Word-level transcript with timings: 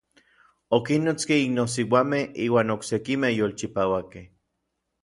Okinnotski 0.77 1.37
iknosiuamej 1.41 2.25
iuan 2.47 2.77
oksekimej 2.79 3.35
yolchipauakej. 3.43 4.27